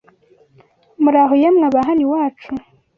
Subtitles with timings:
[1.03, 1.33] Muraho!
[1.41, 2.49] Yemwe aba hano iwacu